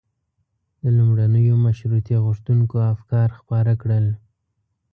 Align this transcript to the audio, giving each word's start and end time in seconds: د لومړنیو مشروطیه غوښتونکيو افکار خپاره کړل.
د 0.81 0.83
لومړنیو 0.97 1.55
مشروطیه 1.65 2.17
غوښتونکيو 2.25 2.89
افکار 2.93 3.27
خپاره 3.39 3.73
کړل. 3.81 4.05